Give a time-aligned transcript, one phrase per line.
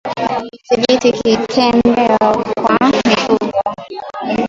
[0.69, 2.17] Dhibiti kutembea
[2.63, 3.59] kwa mifugo